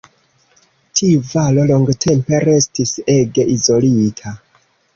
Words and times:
Tiu 0.99 1.19
valo 1.33 1.67
longtempe 1.73 2.41
restis 2.47 2.97
ege 3.19 3.47
izolita. 3.61 4.37